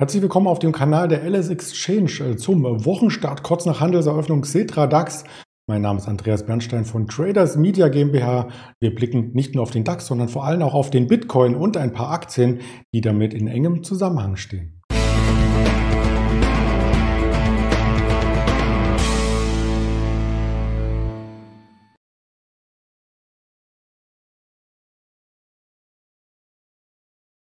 Herzlich 0.00 0.22
willkommen 0.22 0.46
auf 0.46 0.58
dem 0.58 0.72
Kanal 0.72 1.08
der 1.08 1.28
LS 1.28 1.50
Exchange 1.50 2.30
äh, 2.30 2.36
zum 2.38 2.62
Wochenstart 2.62 3.42
kurz 3.42 3.66
nach 3.66 3.80
Handelseröffnung 3.80 4.44
Cetra 4.44 4.86
DAX. 4.86 5.24
Mein 5.66 5.82
Name 5.82 5.98
ist 5.98 6.08
Andreas 6.08 6.46
Bernstein 6.46 6.86
von 6.86 7.06
Traders 7.06 7.58
Media 7.58 7.88
GmbH. 7.88 8.48
Wir 8.80 8.94
blicken 8.94 9.32
nicht 9.34 9.54
nur 9.54 9.62
auf 9.62 9.72
den 9.72 9.84
DAX, 9.84 10.06
sondern 10.06 10.30
vor 10.30 10.46
allem 10.46 10.62
auch 10.62 10.72
auf 10.72 10.88
den 10.88 11.06
Bitcoin 11.06 11.54
und 11.54 11.76
ein 11.76 11.92
paar 11.92 12.12
Aktien, 12.12 12.60
die 12.94 13.02
damit 13.02 13.34
in 13.34 13.46
engem 13.46 13.82
Zusammenhang 13.82 14.36
stehen. 14.36 14.79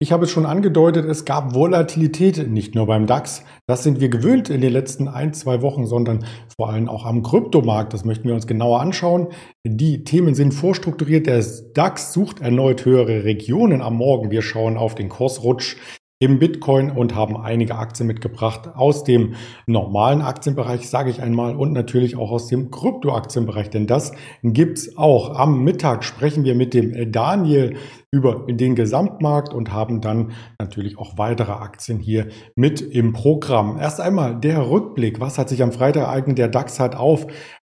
Ich 0.02 0.12
habe 0.12 0.24
es 0.24 0.30
schon 0.30 0.46
angedeutet, 0.46 1.04
es 1.04 1.26
gab 1.26 1.54
Volatilität 1.54 2.50
nicht 2.50 2.74
nur 2.74 2.86
beim 2.86 3.06
DAX. 3.06 3.44
Das 3.66 3.82
sind 3.82 4.00
wir 4.00 4.08
gewöhnt 4.08 4.48
in 4.48 4.62
den 4.62 4.72
letzten 4.72 5.08
ein, 5.08 5.34
zwei 5.34 5.60
Wochen, 5.60 5.84
sondern 5.84 6.24
vor 6.56 6.70
allem 6.70 6.88
auch 6.88 7.04
am 7.04 7.22
Kryptomarkt. 7.22 7.92
Das 7.92 8.06
möchten 8.06 8.26
wir 8.26 8.34
uns 8.34 8.46
genauer 8.46 8.80
anschauen. 8.80 9.28
Die 9.62 10.02
Themen 10.02 10.34
sind 10.34 10.54
vorstrukturiert. 10.54 11.26
Der 11.26 11.44
DAX 11.74 12.14
sucht 12.14 12.40
erneut 12.40 12.86
höhere 12.86 13.24
Regionen 13.24 13.82
am 13.82 13.96
Morgen. 13.96 14.30
Wir 14.30 14.40
schauen 14.40 14.78
auf 14.78 14.94
den 14.94 15.10
Kursrutsch 15.10 15.76
im 16.22 16.38
Bitcoin 16.38 16.90
und 16.90 17.14
haben 17.14 17.38
einige 17.38 17.76
Aktien 17.76 18.06
mitgebracht 18.06 18.68
aus 18.74 19.04
dem 19.04 19.34
normalen 19.66 20.20
Aktienbereich, 20.20 20.88
sage 20.88 21.08
ich 21.08 21.22
einmal, 21.22 21.56
und 21.56 21.72
natürlich 21.72 22.14
auch 22.14 22.30
aus 22.30 22.46
dem 22.46 22.70
Kryptoaktienbereich, 22.70 23.70
denn 23.70 23.86
das 23.86 24.12
gibt's 24.42 24.98
auch. 24.98 25.34
Am 25.38 25.64
Mittag 25.64 26.04
sprechen 26.04 26.44
wir 26.44 26.54
mit 26.54 26.74
dem 26.74 27.10
Daniel 27.10 27.76
über 28.12 28.44
den 28.50 28.74
Gesamtmarkt 28.74 29.54
und 29.54 29.72
haben 29.72 30.02
dann 30.02 30.32
natürlich 30.58 30.98
auch 30.98 31.16
weitere 31.16 31.52
Aktien 31.52 31.98
hier 31.98 32.28
mit 32.54 32.82
im 32.82 33.14
Programm. 33.14 33.78
Erst 33.78 34.00
einmal 34.00 34.38
der 34.38 34.68
Rückblick. 34.68 35.20
Was 35.20 35.38
hat 35.38 35.48
sich 35.48 35.62
am 35.62 35.72
Freitag 35.72 36.02
ereignet? 36.02 36.36
Der 36.36 36.48
DAX 36.48 36.80
hat 36.80 36.96
auf 36.96 37.28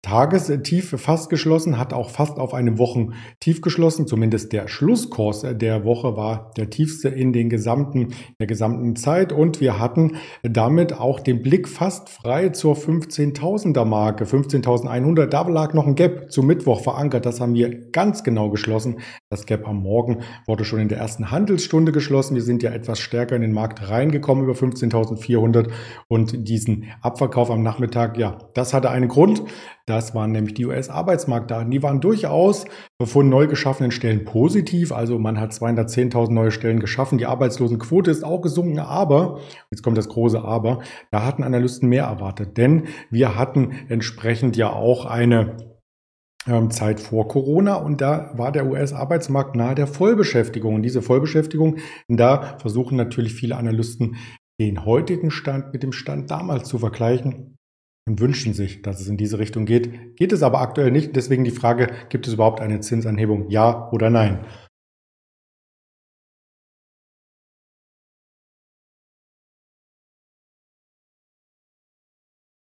Tagestief 0.07 0.95
fast 0.97 1.29
geschlossen, 1.29 1.77
hat 1.77 1.91
auch 1.91 2.09
fast 2.09 2.39
auf 2.39 2.53
einem 2.53 2.77
Wochentief 2.77 3.59
geschlossen. 3.59 4.07
Zumindest 4.07 4.53
der 4.53 4.69
Schlusskurs 4.69 5.45
der 5.51 5.83
Woche 5.83 6.15
war 6.15 6.51
der 6.55 6.69
tiefste 6.69 7.09
in 7.09 7.33
den 7.33 7.49
gesamten, 7.49 8.13
der 8.39 8.47
gesamten 8.47 8.95
Zeit. 8.95 9.33
Und 9.33 9.59
wir 9.59 9.79
hatten 9.79 10.15
damit 10.43 10.97
auch 10.97 11.19
den 11.19 11.41
Blick 11.41 11.67
fast 11.67 12.07
frei 12.07 12.49
zur 12.49 12.75
15.000er 12.75 13.83
Marke. 13.83 14.23
15.100, 14.23 15.25
da 15.25 15.41
lag 15.41 15.73
noch 15.73 15.85
ein 15.85 15.95
Gap 15.95 16.31
zum 16.31 16.47
Mittwoch 16.47 16.79
verankert. 16.79 17.25
Das 17.25 17.41
haben 17.41 17.53
wir 17.53 17.91
ganz 17.91 18.23
genau 18.23 18.49
geschlossen. 18.49 19.01
Das 19.29 19.45
Gap 19.45 19.67
am 19.67 19.81
Morgen 19.81 20.21
wurde 20.45 20.63
schon 20.63 20.79
in 20.79 20.87
der 20.87 20.99
ersten 20.99 21.31
Handelsstunde 21.31 21.91
geschlossen. 21.91 22.35
Wir 22.35 22.43
sind 22.43 22.63
ja 22.63 22.71
etwas 22.71 23.01
stärker 23.01 23.35
in 23.35 23.41
den 23.41 23.51
Markt 23.51 23.89
reingekommen 23.89 24.45
über 24.45 24.53
15.400 24.53 25.69
und 26.07 26.47
diesen 26.47 26.85
Abverkauf 27.01 27.51
am 27.51 27.61
Nachmittag, 27.61 28.17
ja, 28.17 28.37
das 28.53 28.73
hatte 28.73 28.89
einen 28.89 29.09
Grund. 29.09 29.43
Das 29.87 30.13
waren 30.13 30.33
nämlich 30.33 30.53
die 30.53 30.65
US-Arbeitsmarktdaten. 30.65 31.71
Die 31.71 31.81
waren 31.81 32.01
durchaus 32.01 32.65
von 33.01 33.29
neu 33.29 33.47
geschaffenen 33.47 33.91
Stellen 33.91 34.25
positiv. 34.25 34.91
Also 34.91 35.17
man 35.17 35.39
hat 35.39 35.53
210.000 35.53 36.33
neue 36.33 36.51
Stellen 36.51 36.81
geschaffen. 36.81 37.17
Die 37.17 37.25
Arbeitslosenquote 37.25 38.11
ist 38.11 38.25
auch 38.25 38.41
gesunken. 38.41 38.79
Aber, 38.79 39.39
jetzt 39.71 39.83
kommt 39.83 39.97
das 39.97 40.09
große 40.09 40.43
Aber, 40.43 40.81
da 41.09 41.25
hatten 41.25 41.41
Analysten 41.41 41.87
mehr 41.87 42.03
erwartet. 42.03 42.57
Denn 42.57 42.87
wir 43.11 43.37
hatten 43.37 43.71
entsprechend 43.87 44.57
ja 44.57 44.73
auch 44.73 45.05
eine 45.05 45.55
ähm, 46.47 46.69
Zeit 46.69 46.99
vor 46.99 47.29
Corona 47.29 47.75
und 47.75 48.01
da 48.01 48.31
war 48.35 48.51
der 48.51 48.67
US-Arbeitsmarkt 48.67 49.55
nahe 49.55 49.75
der 49.75 49.87
Vollbeschäftigung. 49.87 50.75
Und 50.75 50.81
diese 50.81 51.01
Vollbeschäftigung, 51.01 51.77
da 52.09 52.57
versuchen 52.59 52.97
natürlich 52.97 53.33
viele 53.35 53.55
Analysten 53.55 54.17
den 54.59 54.83
heutigen 54.83 55.31
Stand 55.31 55.71
mit 55.71 55.81
dem 55.81 55.93
Stand 55.93 56.29
damals 56.29 56.67
zu 56.67 56.77
vergleichen 56.77 57.57
und 58.07 58.21
wünschen 58.21 58.53
sich, 58.53 58.81
dass 58.81 59.01
es 59.01 59.07
in 59.07 59.17
diese 59.17 59.37
Richtung 59.37 59.65
geht. 59.65 60.15
Geht 60.15 60.31
es 60.31 60.41
aber 60.41 60.61
aktuell 60.61 60.91
nicht. 60.91 61.15
Deswegen 61.15 61.43
die 61.43 61.51
Frage, 61.51 61.93
gibt 62.09 62.25
es 62.25 62.33
überhaupt 62.33 62.61
eine 62.61 62.79
Zinsanhebung? 62.79 63.49
Ja 63.49 63.91
oder 63.91 64.09
nein? 64.09 64.45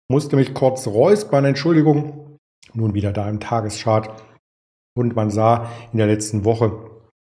Musste 0.09 0.35
mich 0.35 0.53
kurz 0.53 0.87
räuspern, 0.87 1.45
Entschuldigung. 1.45 2.37
Nun 2.73 2.93
wieder 2.93 3.11
da 3.11 3.27
im 3.29 3.39
Tageschart. 3.39 4.23
Und 4.93 5.15
man 5.15 5.31
sah 5.31 5.71
in 5.91 5.97
der 5.97 6.07
letzten 6.07 6.43
Woche, 6.43 6.73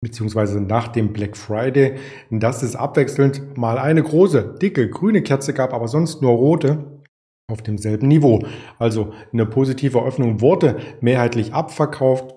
beziehungsweise 0.02 0.60
nach 0.60 0.88
dem 0.88 1.14
Black 1.14 1.38
Friday, 1.38 2.00
dass 2.32 2.64
es 2.64 2.76
abwechselnd 2.76 3.58
mal 3.58 3.78
eine 3.78 4.02
große, 4.02 4.58
dicke, 4.60 4.90
grüne 4.90 5.22
Kerze 5.22 5.54
gab, 5.54 5.72
aber 5.72 5.88
sonst 5.88 6.22
nur 6.24 6.32
rote 6.32 7.03
auf 7.52 7.62
demselben 7.62 8.08
Niveau. 8.08 8.44
Also 8.80 9.14
eine 9.32 9.46
positive 9.46 10.04
Öffnung 10.04 10.42
wurde 10.42 10.78
mehrheitlich 11.02 11.54
abverkauft. 11.54 12.36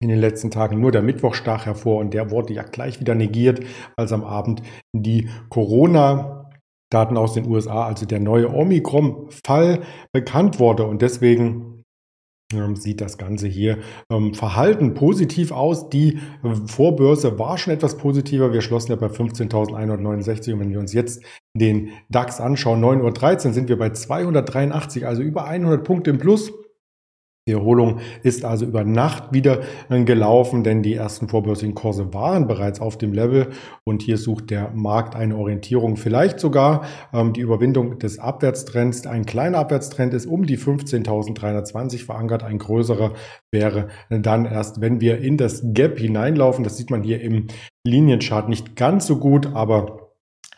In 0.00 0.08
den 0.08 0.20
letzten 0.20 0.52
Tagen 0.52 0.80
nur 0.80 0.92
der 0.92 1.02
Mittwoch 1.02 1.34
stach 1.34 1.66
hervor 1.66 1.98
und 1.98 2.14
der 2.14 2.30
wurde 2.30 2.54
ja 2.54 2.62
gleich 2.62 3.00
wieder 3.00 3.16
negiert, 3.16 3.60
als 3.96 4.12
am 4.12 4.22
Abend 4.22 4.62
die 4.92 5.28
Corona 5.48 6.50
Daten 6.90 7.16
aus 7.16 7.34
den 7.34 7.46
USA, 7.46 7.84
also 7.84 8.06
der 8.06 8.20
neue 8.20 8.52
Omikron-Fall 8.54 9.82
bekannt 10.12 10.58
wurde. 10.58 10.84
Und 10.84 11.02
deswegen 11.02 11.77
sieht 12.76 13.02
das 13.02 13.18
Ganze 13.18 13.46
hier 13.46 13.76
ähm, 14.10 14.32
verhalten 14.32 14.94
positiv 14.94 15.52
aus. 15.52 15.90
Die 15.90 16.18
äh, 16.42 16.54
Vorbörse 16.66 17.38
war 17.38 17.58
schon 17.58 17.74
etwas 17.74 17.98
positiver. 17.98 18.54
Wir 18.54 18.62
schlossen 18.62 18.92
ja 18.92 18.96
bei 18.96 19.08
15.169 19.08 20.54
und 20.54 20.60
wenn 20.60 20.70
wir 20.70 20.78
uns 20.78 20.94
jetzt 20.94 21.22
den 21.52 21.90
DAX 22.08 22.40
anschauen, 22.40 22.82
9.13 22.82 23.48
Uhr 23.48 23.52
sind 23.52 23.68
wir 23.68 23.76
bei 23.78 23.90
283, 23.90 25.06
also 25.06 25.20
über 25.20 25.44
100 25.44 25.84
Punkte 25.84 26.08
im 26.08 26.16
Plus. 26.16 26.50
Die 27.48 27.52
Erholung 27.52 28.00
ist 28.22 28.44
also 28.44 28.66
über 28.66 28.84
Nacht 28.84 29.32
wieder 29.32 29.60
äh, 29.88 30.04
gelaufen, 30.04 30.64
denn 30.64 30.82
die 30.82 30.92
ersten 30.92 31.28
vorbörsigen 31.28 31.74
Kurse 31.74 32.12
waren 32.12 32.46
bereits 32.46 32.78
auf 32.78 32.98
dem 32.98 33.14
Level 33.14 33.48
und 33.84 34.02
hier 34.02 34.18
sucht 34.18 34.50
der 34.50 34.70
Markt 34.74 35.16
eine 35.16 35.34
Orientierung, 35.34 35.96
vielleicht 35.96 36.40
sogar 36.40 36.84
ähm, 37.14 37.32
die 37.32 37.40
Überwindung 37.40 37.98
des 37.98 38.18
Abwärtstrends. 38.18 39.06
Ein 39.06 39.24
kleiner 39.24 39.58
Abwärtstrend 39.58 40.12
ist 40.12 40.26
um 40.26 40.44
die 40.44 40.58
15.320 40.58 42.04
verankert, 42.04 42.42
ein 42.42 42.58
größerer 42.58 43.14
wäre 43.50 43.88
dann 44.10 44.44
erst, 44.44 44.82
wenn 44.82 45.00
wir 45.00 45.18
in 45.18 45.38
das 45.38 45.62
Gap 45.72 45.98
hineinlaufen. 45.98 46.64
Das 46.64 46.76
sieht 46.76 46.90
man 46.90 47.02
hier 47.02 47.22
im 47.22 47.46
Linienchart 47.86 48.50
nicht 48.50 48.76
ganz 48.76 49.06
so 49.06 49.16
gut, 49.16 49.54
aber 49.54 50.07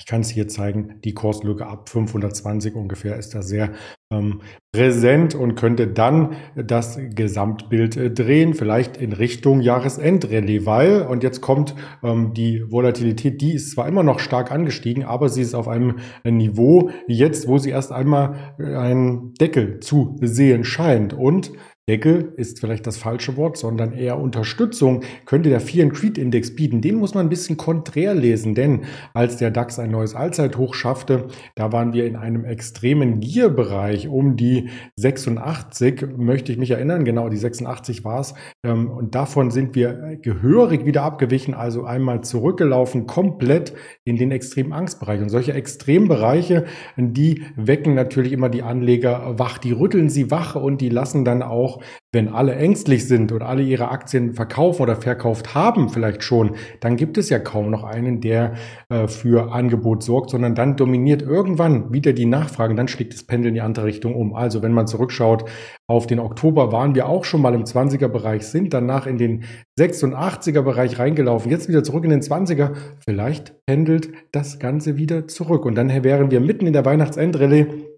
ich 0.01 0.07
kann 0.07 0.23
es 0.23 0.31
hier 0.31 0.49
zeigen, 0.49 0.95
die 1.05 1.13
Kurslücke 1.13 1.67
ab 1.67 1.91
520 1.91 2.75
ungefähr 2.75 3.19
ist 3.19 3.35
da 3.35 3.43
sehr 3.43 3.73
ähm, 4.11 4.41
präsent 4.73 5.35
und 5.35 5.57
könnte 5.57 5.89
dann 5.89 6.37
das 6.57 6.99
Gesamtbild 7.15 7.99
äh, 7.99 8.11
drehen, 8.11 8.55
vielleicht 8.55 8.97
in 8.97 9.13
Richtung 9.13 9.61
Jahresendrallye, 9.61 10.65
weil, 10.65 11.03
und 11.03 11.23
jetzt 11.23 11.43
kommt 11.43 11.75
ähm, 12.03 12.33
die 12.33 12.65
Volatilität, 12.67 13.43
die 13.43 13.53
ist 13.53 13.73
zwar 13.73 13.87
immer 13.89 14.03
noch 14.03 14.21
stark 14.21 14.51
angestiegen, 14.51 15.05
aber 15.05 15.29
sie 15.29 15.43
ist 15.43 15.55
auf 15.55 15.69
einem 15.69 15.99
Niveau 16.25 16.91
jetzt, 17.07 17.47
wo 17.47 17.59
sie 17.59 17.71
erst 17.71 17.93
einmal 17.93 18.55
äh, 18.59 18.75
einen 18.75 19.35
Deckel 19.35 19.81
zu 19.81 20.17
sehen 20.23 20.65
scheint. 20.65 21.13
Und 21.13 21.53
Deckel 21.91 22.33
ist 22.37 22.61
vielleicht 22.61 22.87
das 22.87 22.99
falsche 22.99 23.37
Wort, 23.37 23.57
sondern 23.57 23.93
eher 23.93 24.17
Unterstützung 24.17 25.03
könnte 25.27 25.49
der 25.49 25.59
Fear 25.59 25.87
and 25.87 25.93
Creed 25.93 26.19
Index 26.19 26.55
bieten. 26.55 26.81
Den 26.81 26.95
muss 26.95 27.15
man 27.15 27.27
ein 27.27 27.29
bisschen 27.29 27.57
konträr 27.57 28.15
lesen, 28.15 28.55
denn 28.55 28.83
als 29.13 29.39
der 29.39 29.51
DAX 29.51 29.81
ein 29.81 29.91
neues 29.91 30.15
Allzeithoch 30.15 30.75
schaffte, 30.75 31.27
da 31.57 31.73
waren 31.73 31.93
wir 31.93 32.07
in 32.07 32.15
einem 32.15 32.45
extremen 32.45 33.19
Gier-Bereich 33.19 34.07
um 34.07 34.37
die 34.37 34.69
86, 34.95 36.07
möchte 36.17 36.53
ich 36.53 36.59
mich 36.59 36.71
erinnern, 36.71 37.05
genau 37.05 37.29
die 37.29 37.39
86 37.39 38.05
war 38.05 38.21
es. 38.21 38.35
Und 38.63 39.17
davon 39.17 39.51
sind 39.51 39.75
wir 39.75 40.17
gehörig 40.23 40.85
wieder 40.85 41.03
abgewichen, 41.03 41.55
also 41.55 41.83
einmal 41.83 42.21
zurückgelaufen, 42.21 43.09
komplett 43.09 43.73
in 44.05 44.17
den 44.17 44.31
extremen 44.31 44.73
Angstbereich. 44.73 45.21
Und 45.21 45.31
solche 45.31 45.55
Extrembereiche, 45.55 46.67
die 46.97 47.43
wecken 47.57 47.95
natürlich 47.95 48.31
immer 48.31 48.49
die 48.49 48.63
Anleger 48.63 49.41
wach, 49.41 49.59
die 49.59 49.73
rütteln 49.73 50.09
sie 50.09 50.31
wach 50.31 50.55
und 50.55 50.81
die 50.81 50.89
lassen 50.89 51.25
dann 51.25 51.43
auch 51.43 51.80
wenn 52.13 52.29
alle 52.29 52.57
ängstlich 52.57 53.07
sind 53.07 53.31
und 53.31 53.43
alle 53.43 53.63
ihre 53.63 53.89
Aktien 53.89 54.35
verkaufen 54.35 54.83
oder 54.83 54.97
verkauft 54.97 55.55
haben 55.55 55.89
vielleicht 55.89 56.25
schon, 56.25 56.57
dann 56.81 56.97
gibt 56.97 57.19
es 57.19 57.31
ja 57.31 57.39
kaum 57.39 57.71
noch 57.71 57.85
einen, 57.85 58.21
der 58.21 58.55
äh, 58.89 59.07
für 59.07 59.53
Angebot 59.53 60.03
sorgt, 60.03 60.31
sondern 60.31 60.55
dann 60.55 60.77
dominiert 60.77 61.23
irgendwann 61.23 61.93
wieder 61.93 62.13
die 62.13 62.27
Nachfrage, 62.27 62.75
dann 62.75 62.89
schlägt 62.89 63.15
das 63.15 63.25
Pendel 63.25 63.49
in 63.49 63.55
die 63.55 63.61
andere 63.61 63.87
Richtung 63.87 64.15
um. 64.15 64.35
Also 64.35 64.63
wenn 64.63 64.73
man 64.73 64.87
zurückschaut 64.87 65.45
auf 65.87 66.07
den 66.07 66.19
Oktober, 66.19 66.73
waren 66.73 66.95
wir 66.95 67.09
auch 67.09 67.25
schon 67.25 67.43
mal 67.43 67.55
im 67.55 67.65
20er-Bereich, 67.65 68.47
sind 68.47 68.75
danach 68.75 69.07
in 69.07 69.19
den 69.19 69.45
86er-Bereich 69.79 70.99
reingelaufen, 70.99 71.51
jetzt 71.51 71.69
wieder 71.69 71.85
zurück 71.85 72.05
in 72.05 72.11
den 72.11 72.23
20er. 72.23 72.73
Vielleicht 73.05 73.55
pendelt 73.67 74.11
das 74.33 74.59
Ganze 74.59 74.97
wieder 74.97 75.29
zurück 75.29 75.65
und 75.65 75.77
dann 75.77 75.91
wären 76.03 76.31
wir 76.31 76.41
mitten 76.41 76.67
in 76.67 76.73
der 76.73 76.85
Weihnachtsendrallye 76.85 77.90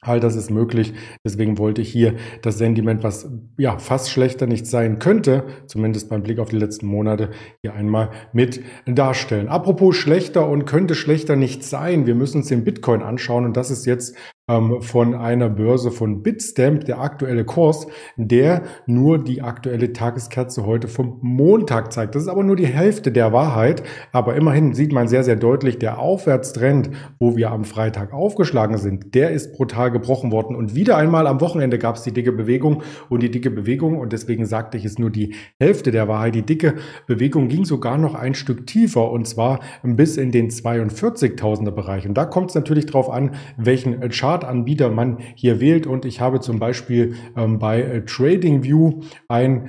All 0.00 0.20
das 0.20 0.36
ist 0.36 0.50
möglich. 0.50 0.94
Deswegen 1.24 1.58
wollte 1.58 1.82
ich 1.82 1.90
hier 1.90 2.14
das 2.42 2.58
Sentiment, 2.58 3.02
was 3.02 3.28
ja 3.56 3.78
fast 3.78 4.10
schlechter 4.10 4.46
nicht 4.46 4.66
sein 4.66 5.00
könnte, 5.00 5.44
zumindest 5.66 6.08
beim 6.08 6.22
Blick 6.22 6.38
auf 6.38 6.50
die 6.50 6.58
letzten 6.58 6.86
Monate, 6.86 7.30
hier 7.62 7.74
einmal 7.74 8.10
mit 8.32 8.62
darstellen. 8.86 9.48
Apropos 9.48 9.96
schlechter 9.96 10.48
und 10.48 10.66
könnte 10.66 10.94
schlechter 10.94 11.34
nicht 11.34 11.64
sein. 11.64 12.06
Wir 12.06 12.14
müssen 12.14 12.38
uns 12.38 12.48
den 12.48 12.64
Bitcoin 12.64 13.02
anschauen 13.02 13.44
und 13.44 13.56
das 13.56 13.70
ist 13.70 13.86
jetzt 13.86 14.16
von 14.48 15.14
einer 15.14 15.50
Börse 15.50 15.90
von 15.90 16.22
Bitstamp, 16.22 16.86
der 16.86 17.00
aktuelle 17.00 17.44
Kurs, 17.44 17.86
der 18.16 18.62
nur 18.86 19.22
die 19.22 19.42
aktuelle 19.42 19.92
Tageskerze 19.92 20.64
heute 20.64 20.88
vom 20.88 21.18
Montag 21.20 21.92
zeigt. 21.92 22.14
Das 22.14 22.22
ist 22.22 22.28
aber 22.28 22.42
nur 22.42 22.56
die 22.56 22.66
Hälfte 22.66 23.12
der 23.12 23.34
Wahrheit, 23.34 23.82
aber 24.10 24.36
immerhin 24.36 24.72
sieht 24.72 24.90
man 24.90 25.06
sehr, 25.06 25.22
sehr 25.22 25.36
deutlich, 25.36 25.78
der 25.78 25.98
Aufwärtstrend, 25.98 26.88
wo 27.18 27.36
wir 27.36 27.50
am 27.50 27.64
Freitag 27.64 28.14
aufgeschlagen 28.14 28.78
sind, 28.78 29.14
der 29.14 29.32
ist 29.32 29.52
brutal 29.52 29.90
gebrochen 29.90 30.32
worden 30.32 30.56
und 30.56 30.74
wieder 30.74 30.96
einmal 30.96 31.26
am 31.26 31.42
Wochenende 31.42 31.78
gab 31.78 31.96
es 31.96 32.02
die 32.04 32.12
dicke 32.12 32.32
Bewegung 32.32 32.82
und 33.10 33.22
die 33.22 33.30
dicke 33.30 33.50
Bewegung 33.50 33.98
und 33.98 34.14
deswegen 34.14 34.46
sagte 34.46 34.78
ich, 34.78 34.86
ist 34.86 34.98
nur 34.98 35.10
die 35.10 35.34
Hälfte 35.60 35.90
der 35.90 36.08
Wahrheit. 36.08 36.34
Die 36.34 36.42
dicke 36.42 36.76
Bewegung 37.06 37.48
ging 37.48 37.66
sogar 37.66 37.98
noch 37.98 38.14
ein 38.14 38.34
Stück 38.34 38.66
tiefer 38.66 39.10
und 39.10 39.26
zwar 39.26 39.60
bis 39.82 40.16
in 40.16 40.30
den 40.30 40.48
42.000er 40.48 41.70
Bereich 41.70 42.08
und 42.08 42.14
da 42.14 42.24
kommt 42.24 42.48
es 42.48 42.54
natürlich 42.54 42.86
drauf 42.86 43.10
an, 43.10 43.32
welchen 43.58 44.00
Chart 44.08 44.37
Chartanbieter 44.38 44.90
man 44.90 45.18
hier 45.34 45.60
wählt. 45.60 45.86
Und 45.86 46.04
ich 46.04 46.20
habe 46.20 46.40
zum 46.40 46.58
Beispiel 46.58 47.14
ähm, 47.36 47.58
bei 47.58 47.82
äh, 47.82 48.04
TradingView 48.04 49.02
ein 49.28 49.68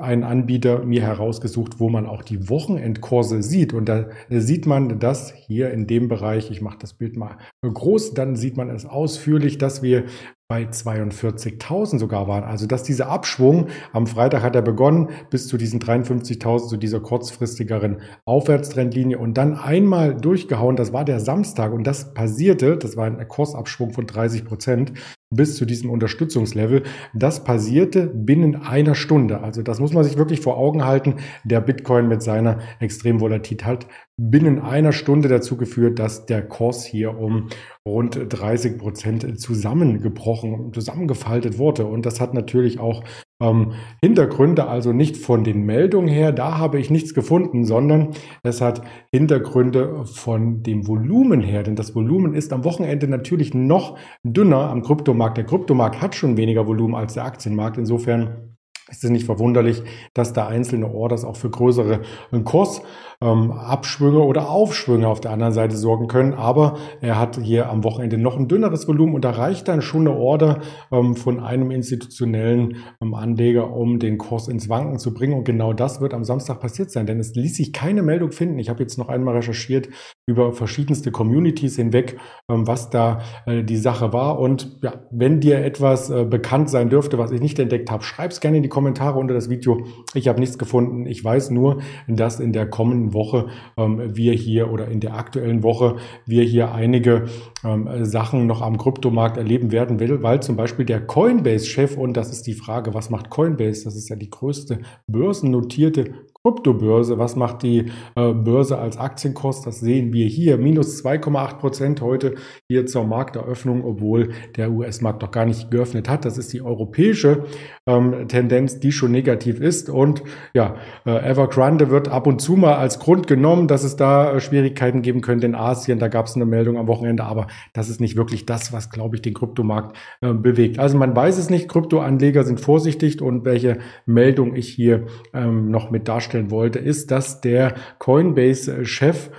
einen 0.00 0.24
Anbieter 0.24 0.84
mir 0.84 1.02
herausgesucht, 1.02 1.78
wo 1.78 1.90
man 1.90 2.06
auch 2.06 2.22
die 2.22 2.48
Wochenendkurse 2.48 3.42
sieht. 3.42 3.74
Und 3.74 3.90
da 3.90 4.08
sieht 4.30 4.66
man 4.66 4.98
das 4.98 5.34
hier 5.34 5.70
in 5.70 5.86
dem 5.86 6.08
Bereich, 6.08 6.50
ich 6.50 6.62
mache 6.62 6.78
das 6.78 6.94
Bild 6.94 7.14
mal 7.14 7.36
groß, 7.70 8.14
dann 8.14 8.34
sieht 8.34 8.56
man 8.56 8.70
es 8.70 8.86
ausführlich, 8.86 9.58
dass 9.58 9.82
wir 9.82 10.04
bei 10.48 10.64
42.000 10.64 11.98
sogar 11.98 12.28
waren. 12.28 12.44
Also 12.44 12.66
dass 12.66 12.82
dieser 12.82 13.08
Abschwung 13.08 13.68
am 13.92 14.06
Freitag 14.06 14.42
hat 14.42 14.54
er 14.54 14.60
begonnen 14.62 15.08
bis 15.30 15.48
zu 15.48 15.56
diesen 15.56 15.80
53.000, 15.80 16.68
zu 16.68 16.76
dieser 16.76 17.00
kurzfristigeren 17.00 18.02
Aufwärtstrendlinie 18.26 19.16
und 19.16 19.38
dann 19.38 19.54
einmal 19.54 20.14
durchgehauen. 20.14 20.76
Das 20.76 20.92
war 20.92 21.04
der 21.04 21.20
Samstag 21.20 21.72
und 21.72 21.86
das 21.86 22.12
passierte, 22.12 22.76
das 22.76 22.96
war 22.96 23.06
ein 23.06 23.26
Kursabschwung 23.26 23.92
von 23.92 24.06
30 24.06 24.44
Prozent 24.44 24.92
bis 25.30 25.56
zu 25.56 25.64
diesem 25.64 25.88
Unterstützungslevel. 25.88 26.82
Das 27.14 27.44
passierte 27.44 28.06
binnen 28.08 28.56
einer 28.56 28.94
Stunde. 28.94 29.40
Also 29.40 29.62
das 29.62 29.80
muss 29.80 29.94
man 29.94 30.04
sich 30.04 30.18
wirklich 30.18 30.40
vor 30.40 30.58
Augen 30.58 30.84
halten. 30.84 31.14
Der 31.44 31.62
Bitcoin 31.62 32.08
mit 32.08 32.22
seiner 32.22 32.58
extremen 32.80 33.20
Volatilität 33.20 33.86
binnen 34.30 34.60
einer 34.60 34.92
Stunde 34.92 35.28
dazu 35.28 35.56
geführt, 35.56 35.98
dass 35.98 36.26
der 36.26 36.42
Kurs 36.42 36.84
hier 36.84 37.18
um 37.18 37.48
rund 37.86 38.18
30 38.28 38.78
Prozent 38.78 39.40
zusammengebrochen, 39.40 40.72
zusammengefaltet 40.72 41.58
wurde. 41.58 41.86
Und 41.86 42.06
das 42.06 42.20
hat 42.20 42.32
natürlich 42.32 42.78
auch 42.78 43.02
ähm, 43.42 43.72
Hintergründe, 44.00 44.68
also 44.68 44.92
nicht 44.92 45.16
von 45.16 45.42
den 45.42 45.64
Meldungen 45.64 46.08
her, 46.08 46.30
da 46.30 46.58
habe 46.58 46.78
ich 46.78 46.90
nichts 46.90 47.14
gefunden, 47.14 47.64
sondern 47.64 48.10
es 48.44 48.60
hat 48.60 48.82
Hintergründe 49.12 50.04
von 50.04 50.62
dem 50.62 50.86
Volumen 50.86 51.40
her. 51.40 51.64
Denn 51.64 51.74
das 51.74 51.94
Volumen 51.96 52.34
ist 52.34 52.52
am 52.52 52.64
Wochenende 52.64 53.08
natürlich 53.08 53.54
noch 53.54 53.98
dünner 54.22 54.70
am 54.70 54.82
Kryptomarkt. 54.82 55.36
Der 55.38 55.46
Kryptomarkt 55.46 56.00
hat 56.00 56.14
schon 56.14 56.36
weniger 56.36 56.66
Volumen 56.68 56.94
als 56.94 57.14
der 57.14 57.24
Aktienmarkt. 57.24 57.78
Insofern 57.78 58.51
ist 58.92 59.02
es 59.02 59.10
nicht 59.10 59.26
verwunderlich, 59.26 59.82
dass 60.14 60.32
da 60.32 60.46
einzelne 60.46 60.92
Orders 60.92 61.24
auch 61.24 61.36
für 61.36 61.50
größere 61.50 62.02
Kurs 62.44 62.82
ähm, 63.22 63.52
Abschwünge 63.52 64.20
oder 64.20 64.50
Aufschwünge 64.50 65.08
auf 65.08 65.20
der 65.20 65.30
anderen 65.30 65.52
Seite 65.52 65.76
sorgen 65.76 66.08
können. 66.08 66.34
Aber 66.34 66.76
er 67.00 67.18
hat 67.18 67.38
hier 67.40 67.70
am 67.70 67.84
Wochenende 67.84 68.18
noch 68.18 68.36
ein 68.36 68.48
dünneres 68.48 68.86
Volumen 68.86 69.14
und 69.14 69.24
da 69.24 69.30
reicht 69.30 69.68
dann 69.68 69.80
schon 69.80 70.02
eine 70.02 70.16
Order 70.16 70.60
ähm, 70.90 71.16
von 71.16 71.40
einem 71.40 71.70
institutionellen 71.70 72.76
ähm, 73.00 73.14
Anleger, 73.14 73.72
um 73.72 73.98
den 73.98 74.18
Kurs 74.18 74.48
ins 74.48 74.68
Wanken 74.68 74.98
zu 74.98 75.14
bringen. 75.14 75.34
Und 75.34 75.44
genau 75.44 75.72
das 75.72 76.00
wird 76.00 76.14
am 76.14 76.24
Samstag 76.24 76.60
passiert 76.60 76.90
sein, 76.90 77.06
denn 77.06 77.18
es 77.18 77.34
ließ 77.34 77.56
sich 77.56 77.72
keine 77.72 78.02
Meldung 78.02 78.32
finden. 78.32 78.58
Ich 78.58 78.68
habe 78.68 78.82
jetzt 78.82 78.98
noch 78.98 79.08
einmal 79.08 79.36
recherchiert 79.36 79.88
über 80.26 80.52
verschiedenste 80.52 81.10
Communities 81.10 81.76
hinweg, 81.76 82.16
ähm, 82.48 82.66
was 82.66 82.90
da 82.90 83.20
äh, 83.46 83.64
die 83.64 83.76
Sache 83.76 84.12
war. 84.12 84.38
Und 84.38 84.78
ja, 84.82 84.94
wenn 85.10 85.40
dir 85.40 85.64
etwas 85.64 86.10
äh, 86.10 86.24
bekannt 86.24 86.70
sein 86.70 86.88
dürfte, 86.88 87.18
was 87.18 87.32
ich 87.32 87.40
nicht 87.40 87.58
entdeckt 87.58 87.90
habe, 87.90 88.04
schreib 88.04 88.30
es 88.30 88.40
gerne 88.40 88.58
in 88.58 88.62
die 88.62 88.68
Kommentare 88.68 89.18
unter 89.18 89.34
das 89.34 89.50
Video. 89.50 89.84
Ich 90.14 90.28
habe 90.28 90.38
nichts 90.38 90.58
gefunden. 90.58 91.06
Ich 91.06 91.24
weiß 91.24 91.50
nur, 91.50 91.82
dass 92.06 92.38
in 92.38 92.52
der 92.52 92.68
kommenden 92.70 93.14
Woche 93.14 93.48
ähm, 93.76 94.14
wir 94.14 94.32
hier 94.34 94.70
oder 94.70 94.86
in 94.88 95.00
der 95.00 95.16
aktuellen 95.16 95.64
Woche 95.64 95.96
wir 96.24 96.44
hier 96.44 96.72
einige 96.72 97.24
ähm, 97.64 98.04
Sachen 98.04 98.46
noch 98.46 98.62
am 98.62 98.78
Kryptomarkt 98.78 99.36
erleben 99.36 99.72
werden, 99.72 99.98
weil 100.22 100.40
zum 100.40 100.54
Beispiel 100.54 100.84
der 100.84 101.04
Coinbase-Chef, 101.04 101.96
und 101.96 102.16
das 102.16 102.30
ist 102.30 102.46
die 102.46 102.54
Frage, 102.54 102.94
was 102.94 103.10
macht 103.10 103.28
Coinbase? 103.28 103.84
Das 103.84 103.96
ist 103.96 104.08
ja 104.08 104.14
die 104.14 104.30
größte 104.30 104.80
börsennotierte 105.08 106.14
Kryptobörse. 106.44 107.18
Was 107.18 107.36
macht 107.36 107.62
die 107.62 107.92
äh, 108.16 108.32
Börse 108.32 108.76
als 108.76 108.96
Aktienkurs? 108.96 109.62
Das 109.62 109.78
sehen 109.78 110.12
wir 110.12 110.26
hier. 110.26 110.58
Minus 110.58 111.04
2,8 111.04 111.58
Prozent 111.58 112.00
heute 112.00 112.34
hier 112.68 112.84
zur 112.86 113.04
Markteröffnung, 113.04 113.84
obwohl 113.84 114.30
der 114.56 114.72
US-Markt 114.72 115.22
noch 115.22 115.30
gar 115.30 115.46
nicht 115.46 115.70
geöffnet 115.70 116.08
hat. 116.08 116.24
Das 116.24 116.38
ist 116.38 116.52
die 116.52 116.60
europäische 116.60 117.44
ähm, 117.86 118.26
Tendenz, 118.26 118.80
die 118.80 118.90
schon 118.90 119.12
negativ 119.12 119.60
ist. 119.60 119.88
Und 119.88 120.24
ja, 120.52 120.74
äh, 121.06 121.30
Evergrande 121.30 121.90
wird 121.90 122.08
ab 122.08 122.26
und 122.26 122.40
zu 122.40 122.56
mal 122.56 122.74
als 122.74 122.98
Grund 122.98 123.28
genommen, 123.28 123.68
dass 123.68 123.84
es 123.84 123.94
da 123.94 124.32
äh, 124.32 124.40
Schwierigkeiten 124.40 125.02
geben 125.02 125.20
könnte 125.20 125.46
in 125.46 125.54
Asien. 125.54 126.00
Da 126.00 126.08
gab 126.08 126.26
es 126.26 126.34
eine 126.34 126.44
Meldung 126.44 126.76
am 126.76 126.88
Wochenende, 126.88 127.22
aber 127.22 127.46
das 127.72 127.88
ist 127.88 128.00
nicht 128.00 128.16
wirklich 128.16 128.46
das, 128.46 128.72
was, 128.72 128.90
glaube 128.90 129.14
ich, 129.14 129.22
den 129.22 129.34
Kryptomarkt 129.34 129.96
äh, 130.20 130.32
bewegt. 130.32 130.80
Also 130.80 130.98
man 130.98 131.14
weiß 131.14 131.38
es 131.38 131.50
nicht. 131.50 131.68
Kryptoanleger 131.68 132.42
sind 132.42 132.58
vorsichtig 132.58 133.22
und 133.22 133.44
welche 133.44 133.78
Meldung 134.06 134.56
ich 134.56 134.68
hier 134.68 135.06
ähm, 135.32 135.70
noch 135.70 135.92
mit 135.92 136.08
darstelle, 136.08 136.31
darstellen 136.32 136.50
wollte, 136.50 136.78
ist, 136.78 137.10
dass 137.10 137.40
der 137.40 137.74
Coinbase-Chef 137.98 139.30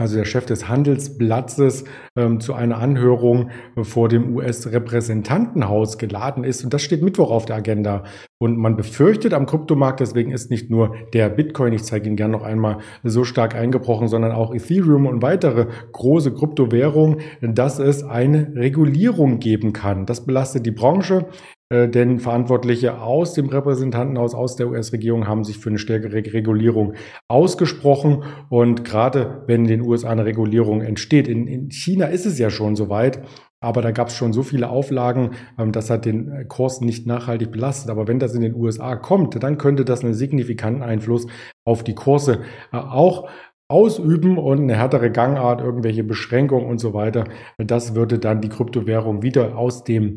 also 0.00 0.16
der 0.16 0.26
Chef 0.26 0.46
des 0.46 0.68
Handelsplatzes, 0.68 1.82
ähm, 2.16 2.38
zu 2.38 2.54
einer 2.54 2.78
Anhörung 2.78 3.50
vor 3.82 4.08
dem 4.08 4.36
US-Repräsentantenhaus 4.36 5.98
geladen 5.98 6.44
ist. 6.44 6.62
Und 6.62 6.72
das 6.72 6.82
steht 6.82 7.02
Mittwoch 7.02 7.32
auf 7.32 7.46
der 7.46 7.56
Agenda. 7.56 8.04
Und 8.40 8.58
man 8.58 8.76
befürchtet 8.76 9.34
am 9.34 9.46
Kryptomarkt, 9.46 9.98
deswegen 9.98 10.30
ist 10.30 10.52
nicht 10.52 10.70
nur 10.70 10.94
der 11.14 11.28
Bitcoin, 11.30 11.72
ich 11.72 11.82
zeige 11.82 12.06
Ihnen 12.06 12.14
gerne 12.14 12.30
noch 12.34 12.44
einmal, 12.44 12.78
so 13.02 13.24
stark 13.24 13.56
eingebrochen, 13.56 14.06
sondern 14.06 14.30
auch 14.30 14.54
Ethereum 14.54 15.04
und 15.06 15.20
weitere 15.20 15.66
große 15.90 16.32
Kryptowährungen, 16.32 17.16
dass 17.40 17.80
es 17.80 18.04
eine 18.04 18.52
Regulierung 18.54 19.40
geben 19.40 19.72
kann. 19.72 20.06
Das 20.06 20.24
belastet 20.24 20.64
die 20.64 20.70
Branche. 20.70 21.26
Äh, 21.70 21.88
denn 21.88 22.18
Verantwortliche 22.18 23.00
aus 23.00 23.34
dem 23.34 23.48
Repräsentantenhaus, 23.48 24.34
aus 24.34 24.56
der 24.56 24.68
US-Regierung 24.68 25.26
haben 25.26 25.44
sich 25.44 25.58
für 25.58 25.68
eine 25.68 25.78
stärkere 25.78 26.14
Regulierung 26.14 26.94
ausgesprochen. 27.28 28.24
Und 28.48 28.84
gerade 28.84 29.42
wenn 29.46 29.62
in 29.62 29.68
den 29.68 29.82
USA 29.82 30.10
eine 30.10 30.24
Regulierung 30.24 30.80
entsteht, 30.80 31.28
in, 31.28 31.46
in 31.46 31.70
China 31.70 32.06
ist 32.06 32.26
es 32.26 32.38
ja 32.38 32.50
schon 32.50 32.74
soweit, 32.74 33.22
aber 33.60 33.82
da 33.82 33.90
gab 33.90 34.08
es 34.08 34.16
schon 34.16 34.32
so 34.32 34.42
viele 34.42 34.70
Auflagen, 34.70 35.32
ähm, 35.58 35.72
das 35.72 35.90
hat 35.90 36.04
den 36.06 36.30
äh, 36.30 36.44
Kurs 36.44 36.80
nicht 36.80 37.06
nachhaltig 37.06 37.50
belastet. 37.50 37.90
Aber 37.90 38.08
wenn 38.08 38.18
das 38.18 38.34
in 38.34 38.40
den 38.40 38.54
USA 38.54 38.96
kommt, 38.96 39.42
dann 39.42 39.58
könnte 39.58 39.84
das 39.84 40.04
einen 40.04 40.14
signifikanten 40.14 40.82
Einfluss 40.82 41.26
auf 41.66 41.84
die 41.84 41.94
Kurse 41.94 42.42
äh, 42.72 42.76
auch 42.76 43.28
ausüben 43.70 44.38
und 44.38 44.62
eine 44.62 44.76
härtere 44.76 45.10
Gangart, 45.10 45.60
irgendwelche 45.60 46.02
Beschränkungen 46.02 46.66
und 46.66 46.78
so 46.78 46.94
weiter. 46.94 47.24
Das 47.58 47.94
würde 47.94 48.18
dann 48.18 48.40
die 48.40 48.48
Kryptowährung 48.48 49.22
wieder 49.22 49.58
aus 49.58 49.84
dem 49.84 50.16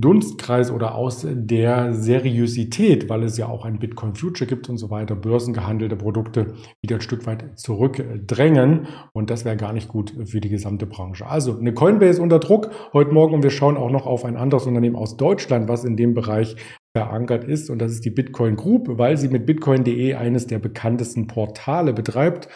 Dunstkreis 0.00 0.70
oder 0.70 0.94
aus 0.94 1.26
der 1.28 1.92
Seriosität, 1.92 3.08
weil 3.08 3.22
es 3.22 3.36
ja 3.36 3.48
auch 3.48 3.64
ein 3.64 3.78
Bitcoin 3.78 4.14
Future 4.14 4.48
gibt 4.48 4.68
und 4.68 4.78
so 4.78 4.90
weiter, 4.90 5.14
börsengehandelte 5.14 5.96
Produkte 5.96 6.54
wieder 6.82 6.96
ein 6.96 7.00
Stück 7.00 7.26
weit 7.26 7.58
zurückdrängen. 7.58 8.88
Und 9.12 9.30
das 9.30 9.44
wäre 9.44 9.56
gar 9.56 9.72
nicht 9.72 9.88
gut 9.88 10.14
für 10.26 10.40
die 10.40 10.48
gesamte 10.48 10.86
Branche. 10.86 11.26
Also 11.26 11.58
eine 11.58 11.74
Coinbase 11.74 12.22
unter 12.22 12.38
Druck 12.38 12.70
heute 12.92 13.12
Morgen 13.12 13.34
und 13.34 13.42
wir 13.42 13.50
schauen 13.50 13.76
auch 13.76 13.90
noch 13.90 14.06
auf 14.06 14.24
ein 14.24 14.36
anderes 14.36 14.66
Unternehmen 14.66 14.96
aus 14.96 15.16
Deutschland, 15.16 15.68
was 15.68 15.84
in 15.84 15.96
dem 15.96 16.14
Bereich 16.14 16.56
verankert 16.96 17.44
ist. 17.44 17.70
Und 17.70 17.80
das 17.80 17.92
ist 17.92 18.04
die 18.04 18.10
Bitcoin 18.10 18.56
Group, 18.56 18.98
weil 18.98 19.16
sie 19.16 19.28
mit 19.28 19.46
bitcoin.de 19.46 20.14
eines 20.14 20.46
der 20.46 20.58
bekanntesten 20.58 21.26
Portale 21.26 21.92
betreibt. 21.92 22.48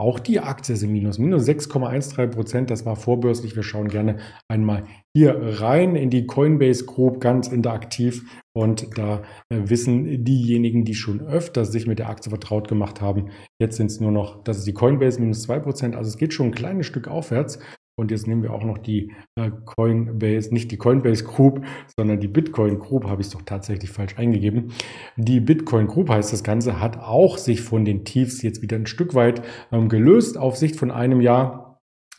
Auch 0.00 0.20
die 0.20 0.38
Aktie 0.38 0.76
ist 0.76 0.84
im 0.84 0.92
Minus, 0.92 1.18
minus 1.18 1.44
6,13 1.48 2.28
Prozent. 2.28 2.70
Das 2.70 2.86
war 2.86 2.94
vorbörslich. 2.94 3.56
Wir 3.56 3.64
schauen 3.64 3.88
gerne 3.88 4.18
einmal 4.46 4.84
hier 5.12 5.60
rein 5.60 5.96
in 5.96 6.08
die 6.08 6.24
Coinbase 6.24 6.84
Group, 6.84 7.20
ganz 7.20 7.48
interaktiv. 7.48 8.22
Und 8.56 8.96
da 8.96 9.22
äh, 9.48 9.58
wissen 9.64 10.24
diejenigen, 10.24 10.84
die 10.84 10.94
schon 10.94 11.20
öfter 11.20 11.64
sich 11.64 11.88
mit 11.88 11.98
der 11.98 12.08
Aktie 12.08 12.30
vertraut 12.30 12.68
gemacht 12.68 13.00
haben, 13.00 13.30
jetzt 13.60 13.76
sind 13.76 13.90
es 13.90 13.98
nur 13.98 14.12
noch, 14.12 14.44
das 14.44 14.58
ist 14.58 14.68
die 14.68 14.72
Coinbase 14.72 15.20
minus 15.20 15.42
2 15.42 15.58
Prozent. 15.58 15.96
Also 15.96 16.08
es 16.08 16.16
geht 16.16 16.32
schon 16.32 16.46
ein 16.46 16.54
kleines 16.54 16.86
Stück 16.86 17.08
aufwärts. 17.08 17.58
Und 17.98 18.12
jetzt 18.12 18.28
nehmen 18.28 18.44
wir 18.44 18.52
auch 18.52 18.62
noch 18.62 18.78
die 18.78 19.10
äh, 19.34 19.50
Coinbase, 19.64 20.54
nicht 20.54 20.70
die 20.70 20.76
Coinbase 20.76 21.24
Group, 21.24 21.66
sondern 21.96 22.20
die 22.20 22.28
Bitcoin 22.28 22.78
Group, 22.78 23.06
habe 23.06 23.22
ich 23.22 23.26
es 23.26 23.32
doch 23.32 23.42
tatsächlich 23.42 23.90
falsch 23.90 24.16
eingegeben. 24.16 24.70
Die 25.16 25.40
Bitcoin 25.40 25.88
Group 25.88 26.08
heißt 26.08 26.32
das 26.32 26.44
Ganze, 26.44 26.80
hat 26.80 26.98
auch 27.00 27.38
sich 27.38 27.60
von 27.60 27.84
den 27.84 28.04
Tiefs 28.04 28.40
jetzt 28.42 28.62
wieder 28.62 28.76
ein 28.76 28.86
Stück 28.86 29.16
weit 29.16 29.42
ähm, 29.72 29.88
gelöst 29.88 30.38
auf 30.38 30.56
Sicht 30.56 30.76
von 30.76 30.92
einem 30.92 31.20
Jahr 31.20 31.67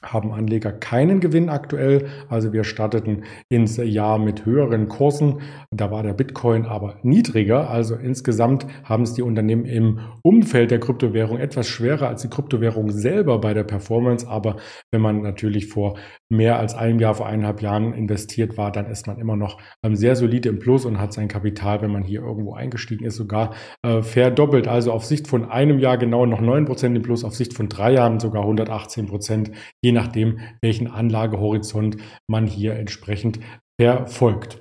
haben 0.02 0.32
Anleger 0.32 0.72
keinen 0.72 1.20
Gewinn 1.20 1.50
aktuell. 1.50 2.08
Also 2.30 2.54
wir 2.54 2.64
starteten 2.64 3.24
ins 3.50 3.78
Jahr 3.78 4.18
mit 4.20 4.46
höheren 4.46 4.88
Kursen. 4.88 5.42
Da 5.72 5.92
war 5.92 6.04
der 6.04 6.14
Bitcoin 6.14 6.66
aber 6.66 6.96
niedriger. 7.04 7.70
Also 7.70 7.96
insgesamt 7.96 8.66
haben 8.84 9.04
es 9.04 9.14
die 9.14 9.22
Unternehmen 9.22 9.66
im 9.66 10.00
Umfeld 10.24 10.72
der 10.72 10.80
Kryptowährung 10.80 11.38
etwas 11.38 11.68
schwerer 11.68 12.08
als 12.08 12.22
die 12.22 12.30
Kryptowährung 12.30 12.92
selber 12.92 13.40
bei 13.40 13.54
der 13.54 13.64
Performance. 13.64 14.28
Aber 14.28 14.58
wenn 14.92 15.02
man 15.02 15.22
natürlich 15.22 15.68
vor 15.68 15.98
mehr 16.30 16.60
als 16.60 16.76
einem 16.76 17.00
Jahr, 17.00 17.16
vor 17.16 17.28
eineinhalb 17.28 17.62
Jahren 17.62 17.94
investiert 17.94 18.58
war, 18.58 18.72
dann 18.72 18.86
ist 18.86 19.08
man 19.08 19.18
immer 19.20 19.36
noch 19.36 19.60
ähm, 19.84 19.96
sehr 19.96 20.16
solide 20.16 20.50
im 20.50 20.60
Plus 20.60 20.86
und 20.86 21.00
hat 21.00 21.12
sein 21.14 21.28
Kapital, 21.28 21.82
wenn 21.82 21.92
man 21.92 22.04
hier 22.04 22.22
irgendwo 22.22 22.54
eingestiegen 22.54 23.06
ist, 23.06 23.16
sogar 23.16 23.54
äh, 23.82 24.02
verdoppelt. 24.02 24.68
Also 24.68 24.92
auf 24.92 25.06
Sicht 25.06 25.28
von 25.28 25.50
einem 25.50 25.80
Jahr 25.80 25.98
genau 25.98 26.26
noch 26.26 26.42
neun 26.42 26.66
Prozent 26.66 26.96
im 26.96 27.02
Plus, 27.02 27.24
auf 27.24 27.36
Sicht 27.36 27.54
von 27.54 27.68
drei 27.68 27.94
Jahren 27.94 28.20
sogar 28.20 28.44
118 28.44 29.08
Prozent 29.08 29.52
je 29.90 29.94
nachdem, 29.94 30.38
welchen 30.62 30.88
Anlagehorizont 30.88 31.98
man 32.30 32.46
hier 32.46 32.76
entsprechend 32.76 33.40
verfolgt. 33.82 34.60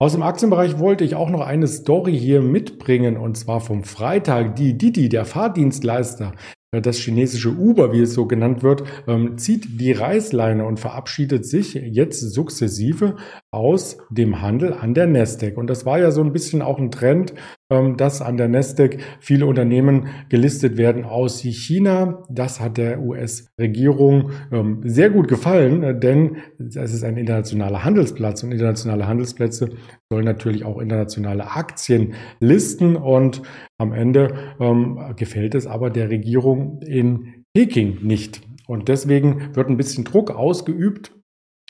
Aus 0.00 0.12
dem 0.12 0.22
Aktienbereich 0.22 0.78
wollte 0.78 1.04
ich 1.04 1.14
auch 1.14 1.28
noch 1.28 1.40
eine 1.40 1.66
Story 1.66 2.18
hier 2.18 2.40
mitbringen 2.40 3.18
und 3.18 3.36
zwar 3.36 3.60
vom 3.60 3.84
Freitag. 3.84 4.56
Die 4.56 4.78
Didi, 4.78 5.08
der 5.10 5.26
Fahrdienstleister, 5.26 6.32
äh, 6.72 6.80
das 6.80 6.98
chinesische 6.98 7.50
Uber, 7.50 7.92
wie 7.92 8.00
es 8.00 8.14
so 8.14 8.26
genannt 8.26 8.62
wird, 8.62 8.84
ähm, 9.06 9.36
zieht 9.36 9.80
die 9.80 9.92
Reißleine 9.92 10.64
und 10.64 10.80
verabschiedet 10.80 11.44
sich 11.44 11.74
jetzt 11.74 12.20
sukzessive 12.20 13.16
aus 13.56 13.96
dem 14.10 14.42
Handel 14.42 14.74
an 14.74 14.92
der 14.92 15.06
Nasdaq. 15.06 15.56
Und 15.56 15.68
das 15.68 15.86
war 15.86 15.98
ja 15.98 16.10
so 16.10 16.22
ein 16.22 16.32
bisschen 16.32 16.60
auch 16.60 16.78
ein 16.78 16.90
Trend, 16.90 17.32
ähm, 17.70 17.96
dass 17.96 18.20
an 18.20 18.36
der 18.36 18.48
Nasdaq 18.48 18.98
viele 19.18 19.46
Unternehmen 19.46 20.08
gelistet 20.28 20.76
werden 20.76 21.04
aus 21.04 21.40
China. 21.40 22.22
Das 22.28 22.60
hat 22.60 22.76
der 22.76 23.00
US-Regierung 23.00 24.30
ähm, 24.52 24.82
sehr 24.84 25.08
gut 25.10 25.26
gefallen, 25.26 25.82
äh, 25.82 25.98
denn 25.98 26.36
es 26.58 26.92
ist 26.92 27.02
ein 27.02 27.16
internationaler 27.16 27.82
Handelsplatz 27.82 28.42
und 28.42 28.52
internationale 28.52 29.08
Handelsplätze 29.08 29.70
sollen 30.12 30.26
natürlich 30.26 30.64
auch 30.64 30.78
internationale 30.78 31.50
Aktien 31.50 32.14
listen 32.38 32.94
und 32.94 33.42
am 33.78 33.92
Ende 33.92 34.34
ähm, 34.60 35.14
gefällt 35.16 35.54
es 35.54 35.66
aber 35.66 35.90
der 35.90 36.10
Regierung 36.10 36.80
in 36.82 37.44
Peking 37.54 37.98
nicht. 38.02 38.42
Und 38.66 38.88
deswegen 38.88 39.54
wird 39.54 39.68
ein 39.68 39.76
bisschen 39.76 40.04
Druck 40.04 40.30
ausgeübt 40.30 41.15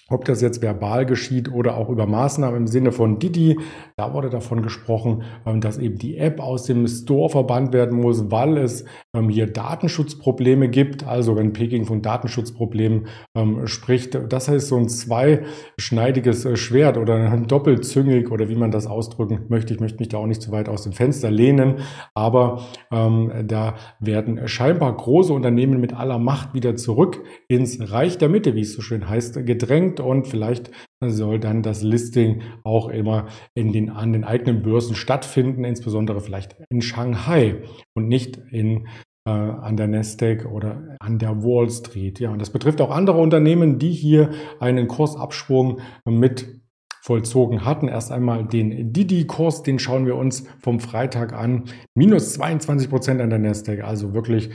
ob 0.08 0.24
das 0.24 0.40
jetzt 0.40 0.62
verbal 0.62 1.04
geschieht 1.04 1.52
oder 1.52 1.76
auch 1.76 1.88
über 1.88 2.06
Maßnahmen 2.06 2.60
im 2.60 2.66
Sinne 2.68 2.92
von 2.92 3.18
Didi, 3.18 3.58
da 3.96 4.14
wurde 4.14 4.30
davon 4.30 4.62
gesprochen, 4.62 5.24
ähm, 5.44 5.60
dass 5.60 5.78
eben 5.78 5.98
die 5.98 6.16
App 6.16 6.40
aus 6.40 6.62
dem 6.62 6.86
Store 6.86 7.28
verbannt 7.28 7.72
werden 7.72 7.98
muss, 7.98 8.30
weil 8.30 8.56
es 8.56 8.84
ähm, 9.14 9.28
hier 9.28 9.48
Datenschutzprobleme 9.48 10.68
gibt. 10.68 11.04
Also 11.04 11.34
wenn 11.34 11.52
Peking 11.52 11.86
von 11.86 12.02
Datenschutzproblemen 12.02 13.08
ähm, 13.34 13.66
spricht, 13.66 14.16
das 14.28 14.48
heißt 14.48 14.68
so 14.68 14.76
ein 14.76 14.88
zweischneidiges 14.88 16.44
äh, 16.44 16.56
Schwert 16.56 16.98
oder 16.98 17.36
doppelzüngig 17.36 18.30
oder 18.30 18.48
wie 18.48 18.54
man 18.54 18.70
das 18.70 18.86
ausdrücken 18.86 19.46
möchte. 19.48 19.74
Ich 19.74 19.80
möchte 19.80 19.98
mich 19.98 20.08
da 20.08 20.18
auch 20.18 20.26
nicht 20.26 20.42
zu 20.42 20.52
weit 20.52 20.68
aus 20.68 20.82
dem 20.82 20.92
Fenster 20.92 21.30
lehnen, 21.30 21.76
aber 22.14 22.62
da 22.90 23.74
werden 24.00 24.46
scheinbar 24.48 24.96
große 24.96 25.32
Unternehmen 25.32 25.80
mit 25.80 25.92
aller 25.92 26.18
Macht 26.18 26.54
wieder 26.54 26.76
zurück 26.76 27.22
ins 27.48 27.78
Reich 27.92 28.18
der 28.18 28.28
Mitte, 28.28 28.54
wie 28.54 28.60
es 28.60 28.74
so 28.74 28.82
schön 28.82 29.08
heißt, 29.08 29.44
gedrängt 29.44 29.95
bringt 29.96 30.00
und 30.00 30.26
vielleicht 30.26 30.70
soll 31.00 31.38
dann 31.38 31.62
das 31.62 31.82
Listing 31.82 32.42
auch 32.64 32.88
immer 32.88 33.26
in 33.54 33.72
den, 33.72 33.90
an 33.90 34.12
den 34.12 34.24
eigenen 34.24 34.62
Börsen 34.62 34.94
stattfinden, 34.94 35.64
insbesondere 35.64 36.20
vielleicht 36.20 36.56
in 36.70 36.80
Shanghai 36.80 37.62
und 37.94 38.08
nicht 38.08 38.38
in 38.50 38.86
äh, 39.26 39.30
an 39.30 39.76
der 39.76 39.88
Nasdaq 39.88 40.46
oder 40.46 40.96
an 41.00 41.18
der 41.18 41.42
Wall 41.42 41.68
Street. 41.70 42.20
Ja, 42.20 42.30
und 42.30 42.40
das 42.40 42.50
betrifft 42.50 42.80
auch 42.80 42.90
andere 42.90 43.18
Unternehmen, 43.18 43.78
die 43.78 43.92
hier 43.92 44.30
einen 44.60 44.88
Kursabschwung 44.88 45.80
mit 46.04 46.60
vollzogen 47.02 47.64
hatten. 47.64 47.86
Erst 47.86 48.10
einmal 48.10 48.44
den 48.44 48.92
Didi-Kurs, 48.92 49.62
den 49.62 49.78
schauen 49.78 50.06
wir 50.06 50.16
uns 50.16 50.44
vom 50.58 50.80
Freitag 50.80 51.32
an. 51.32 51.64
Minus 51.94 52.34
22 52.34 52.90
Prozent 52.90 53.20
an 53.20 53.30
der 53.30 53.38
Nasdaq, 53.38 53.84
also 53.84 54.12
wirklich 54.12 54.50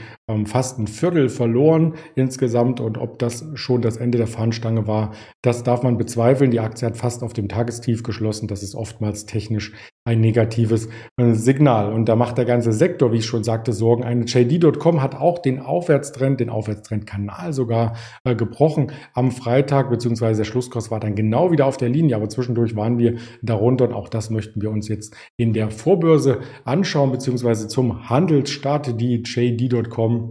fast 0.46 0.78
ein 0.78 0.86
Viertel 0.86 1.28
verloren 1.28 1.94
insgesamt. 2.14 2.80
Und 2.80 2.98
ob 2.98 3.18
das 3.18 3.44
schon 3.54 3.82
das 3.82 3.96
Ende 3.96 4.18
der 4.18 4.26
Fahnenstange 4.26 4.86
war, 4.86 5.12
das 5.42 5.62
darf 5.62 5.82
man 5.82 5.98
bezweifeln. 5.98 6.50
Die 6.50 6.60
Aktie 6.60 6.86
hat 6.86 6.96
fast 6.96 7.22
auf 7.22 7.32
dem 7.32 7.48
Tagestief 7.48 8.02
geschlossen. 8.02 8.48
Das 8.48 8.62
ist 8.62 8.74
oftmals 8.74 9.26
technisch 9.26 9.72
ein 10.04 10.20
negatives 10.20 10.88
äh, 11.16 11.32
Signal. 11.32 11.92
Und 11.92 12.08
da 12.08 12.16
macht 12.16 12.36
der 12.36 12.44
ganze 12.44 12.72
Sektor, 12.72 13.12
wie 13.12 13.18
ich 13.18 13.26
schon 13.26 13.44
sagte, 13.44 13.72
Sorgen. 13.72 14.02
Eine 14.02 14.24
JD.com 14.24 15.00
hat 15.00 15.14
auch 15.14 15.38
den 15.38 15.60
Aufwärtstrend, 15.60 16.40
den 16.40 16.50
Aufwärtstrendkanal 16.50 17.52
sogar 17.52 17.94
äh, 18.24 18.34
gebrochen 18.34 18.90
am 19.14 19.30
Freitag, 19.30 19.90
beziehungsweise 19.90 20.42
der 20.42 20.44
Schlusskurs 20.44 20.90
war 20.90 21.00
dann 21.00 21.14
genau 21.14 21.52
wieder 21.52 21.66
auf 21.66 21.76
der 21.76 21.88
Linie, 21.88 22.16
aber 22.16 22.28
zwischendurch 22.28 22.74
waren 22.74 22.98
wir 22.98 23.16
darunter 23.42 23.88
und 23.88 23.94
auch 23.94 24.08
das 24.08 24.30
möchten 24.30 24.60
wir 24.60 24.70
uns 24.70 24.88
jetzt 24.88 25.14
in 25.36 25.52
der 25.52 25.70
Vorbörse 25.70 26.40
anschauen, 26.64 27.12
beziehungsweise 27.12 27.68
zum 27.68 28.08
Handelsstart, 28.08 29.00
die 29.00 29.22
JD.com 29.22 30.21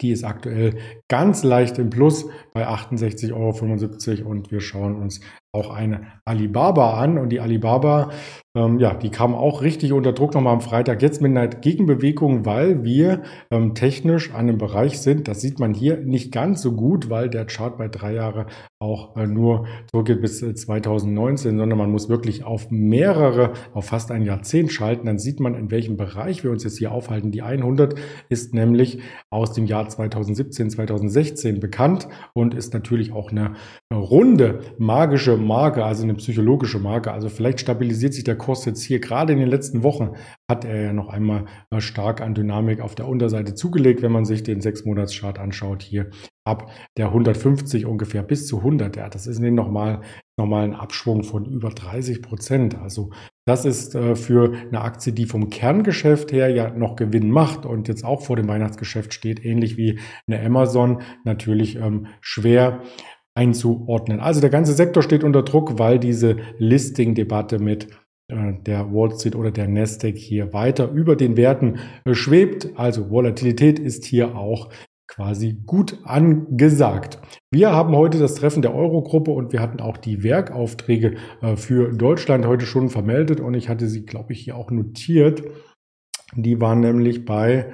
die 0.00 0.10
ist 0.10 0.24
aktuell 0.24 0.78
ganz 1.08 1.42
leicht 1.44 1.78
im 1.78 1.90
Plus 1.90 2.26
bei 2.52 2.66
68,75 2.66 4.20
Euro 4.20 4.30
und 4.30 4.50
wir 4.50 4.60
schauen 4.60 4.96
uns 4.96 5.20
auch 5.52 5.70
eine 5.70 6.06
Alibaba 6.24 6.98
an. 6.98 7.18
Und 7.18 7.30
die 7.30 7.40
Alibaba, 7.40 8.10
ähm, 8.54 8.78
ja, 8.78 8.92
die 8.92 9.08
kam 9.08 9.34
auch 9.34 9.62
richtig 9.62 9.94
unter 9.94 10.12
Druck 10.12 10.34
nochmal 10.34 10.52
am 10.52 10.60
Freitag. 10.60 11.00
Jetzt 11.00 11.22
mit 11.22 11.30
einer 11.30 11.48
Gegenbewegung, 11.48 12.44
weil 12.44 12.84
wir 12.84 13.22
ähm, 13.50 13.74
technisch 13.74 14.30
an 14.30 14.40
einem 14.40 14.58
Bereich 14.58 15.00
sind. 15.00 15.26
Das 15.26 15.40
sieht 15.40 15.58
man 15.58 15.72
hier 15.72 15.96
nicht 15.96 16.32
ganz 16.32 16.60
so 16.60 16.72
gut, 16.72 17.08
weil 17.08 17.30
der 17.30 17.46
Chart 17.46 17.78
bei 17.78 17.88
drei 17.88 18.12
Jahre 18.12 18.46
auch 18.78 19.16
äh, 19.16 19.26
nur 19.26 19.66
zurückgeht 19.90 20.20
bis 20.20 20.42
äh, 20.42 20.54
2019, 20.54 21.56
sondern 21.56 21.78
man 21.78 21.90
muss 21.90 22.10
wirklich 22.10 22.44
auf 22.44 22.70
mehrere, 22.70 23.54
auf 23.72 23.86
fast 23.86 24.10
ein 24.10 24.20
Jahrzehnt 24.20 24.70
schalten. 24.70 25.06
Dann 25.06 25.18
sieht 25.18 25.40
man, 25.40 25.54
in 25.54 25.70
welchem 25.70 25.96
Bereich 25.96 26.44
wir 26.44 26.50
uns 26.50 26.62
jetzt 26.62 26.76
hier 26.76 26.92
aufhalten. 26.92 27.30
Die 27.30 27.40
100 27.40 27.94
ist 28.28 28.52
nämlich 28.52 28.98
aus 29.30 29.54
dem 29.54 29.64
Jahr 29.64 29.88
2017, 29.88 30.68
2016 30.68 31.58
bekannt 31.58 32.06
und 32.34 32.52
ist 32.52 32.74
natürlich 32.74 33.12
auch 33.12 33.30
eine 33.30 33.54
runde 33.90 34.60
magische 34.76 35.38
Marke, 35.38 35.86
also 35.86 36.02
eine 36.02 36.14
psychologische 36.14 36.78
Marke. 36.78 37.12
Also 37.12 37.30
vielleicht 37.30 37.60
stabilisiert 37.60 38.12
sich 38.12 38.24
der 38.24 38.41
Kurs 38.42 38.64
jetzt 38.64 38.82
hier. 38.82 39.00
Gerade 39.00 39.32
in 39.32 39.38
den 39.38 39.48
letzten 39.48 39.82
Wochen 39.82 40.10
hat 40.50 40.64
er 40.64 40.82
ja 40.82 40.92
noch 40.92 41.08
einmal 41.08 41.46
stark 41.78 42.20
an 42.20 42.34
Dynamik 42.34 42.80
auf 42.80 42.94
der 42.94 43.08
Unterseite 43.08 43.54
zugelegt, 43.54 44.02
wenn 44.02 44.12
man 44.12 44.24
sich 44.24 44.42
den 44.42 44.60
sechs 44.60 44.84
monats 44.84 45.18
chart 45.18 45.38
anschaut 45.38 45.82
hier 45.82 46.10
ab 46.44 46.70
der 46.96 47.06
150 47.06 47.86
ungefähr 47.86 48.22
bis 48.22 48.46
zu 48.46 48.58
100. 48.58 48.96
Ja, 48.96 49.08
das 49.08 49.26
ist 49.26 49.38
nochmal 49.40 50.00
nochmal 50.38 50.64
ein 50.64 50.74
Abschwung 50.74 51.24
von 51.24 51.44
über 51.44 51.70
30 51.70 52.22
Prozent. 52.22 52.78
Also 52.78 53.10
das 53.46 53.64
ist 53.64 53.94
äh, 53.94 54.16
für 54.16 54.52
eine 54.52 54.80
Aktie, 54.80 55.12
die 55.12 55.26
vom 55.26 55.50
Kerngeschäft 55.50 56.32
her 56.32 56.48
ja 56.48 56.70
noch 56.70 56.96
Gewinn 56.96 57.30
macht 57.30 57.66
und 57.66 57.88
jetzt 57.88 58.04
auch 58.04 58.22
vor 58.22 58.36
dem 58.36 58.48
Weihnachtsgeschäft 58.48 59.14
steht, 59.14 59.44
ähnlich 59.44 59.76
wie 59.76 60.00
eine 60.26 60.44
Amazon, 60.44 61.02
natürlich 61.24 61.76
ähm, 61.76 62.06
schwer 62.20 62.82
einzuordnen. 63.34 64.20
Also 64.20 64.40
der 64.40 64.50
ganze 64.50 64.74
Sektor 64.74 65.02
steht 65.02 65.24
unter 65.24 65.42
Druck, 65.42 65.78
weil 65.78 65.98
diese 65.98 66.36
Listing-Debatte 66.58 67.58
mit 67.58 67.84
äh, 67.84 68.01
der 68.66 68.92
Wall 68.92 69.12
Street 69.12 69.36
oder 69.36 69.50
der 69.50 69.68
Nasdaq 69.68 70.16
hier 70.16 70.52
weiter 70.52 70.90
über 70.90 71.16
den 71.16 71.36
Werten 71.36 71.78
äh, 72.04 72.14
schwebt. 72.14 72.70
Also 72.76 73.10
Volatilität 73.10 73.78
ist 73.78 74.04
hier 74.04 74.36
auch 74.36 74.70
quasi 75.08 75.60
gut 75.66 75.98
angesagt. 76.04 77.20
Wir 77.50 77.72
haben 77.72 77.94
heute 77.94 78.18
das 78.18 78.36
Treffen 78.36 78.62
der 78.62 78.74
Eurogruppe 78.74 79.30
und 79.30 79.52
wir 79.52 79.60
hatten 79.60 79.80
auch 79.80 79.98
die 79.98 80.22
Werkaufträge 80.22 81.16
äh, 81.42 81.56
für 81.56 81.92
Deutschland 81.92 82.46
heute 82.46 82.64
schon 82.64 82.88
vermeldet 82.88 83.40
und 83.40 83.54
ich 83.54 83.68
hatte 83.68 83.88
sie, 83.88 84.06
glaube 84.06 84.32
ich, 84.32 84.40
hier 84.40 84.56
auch 84.56 84.70
notiert. 84.70 85.42
Die 86.34 86.60
waren 86.60 86.80
nämlich 86.80 87.26
bei 87.26 87.72